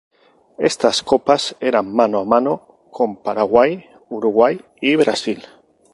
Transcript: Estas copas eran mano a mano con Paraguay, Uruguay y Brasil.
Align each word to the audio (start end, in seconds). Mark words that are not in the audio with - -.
Estas 0.69 0.97
copas 1.09 1.43
eran 1.69 1.85
mano 1.99 2.17
a 2.23 2.25
mano 2.33 2.53
con 2.95 3.09
Paraguay, 3.25 3.71
Uruguay 4.17 4.55
y 4.81 4.95
Brasil. 4.95 5.39